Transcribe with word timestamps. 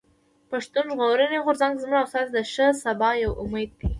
پښتون 0.51 0.85
ژغورني 0.93 1.39
غورځنګ 1.45 1.73
زموږ 1.83 1.99
او 2.01 2.09
ستاسو 2.11 2.31
د 2.35 2.39
ښه 2.53 2.67
سبا 2.83 3.09
يو 3.23 3.31
امېد 3.43 3.71
دی. 3.79 3.87